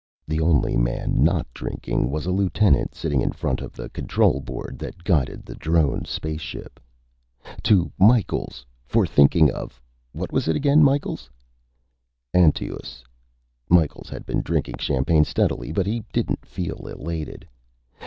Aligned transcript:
The 0.27 0.39
only 0.41 0.75
man 0.75 1.23
not 1.23 1.45
drinking 1.53 2.09
was 2.09 2.25
a 2.25 2.31
lieutenant, 2.31 2.95
sitting 2.95 3.21
in 3.21 3.31
front 3.31 3.61
of 3.61 3.73
the 3.73 3.87
control 3.89 4.39
board 4.39 4.79
that 4.79 5.03
guided 5.03 5.45
the 5.45 5.53
drone 5.53 6.05
spaceship. 6.05 6.79
"To 7.61 7.91
Micheals, 7.99 8.65
for 8.87 9.05
thinking 9.05 9.51
of 9.51 9.79
what 10.11 10.31
was 10.31 10.47
it 10.47 10.55
again, 10.55 10.83
Micheals?" 10.83 11.29
"Antaeus." 12.33 13.03
Micheals 13.69 14.09
had 14.09 14.25
been 14.25 14.41
drinking 14.41 14.77
champagne 14.79 15.23
steadily, 15.23 15.71
but 15.71 15.85
he 15.85 16.03
didn't 16.11 16.47
feel 16.47 16.87
elated. 16.87 17.47